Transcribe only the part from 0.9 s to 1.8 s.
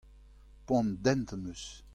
dent am eus.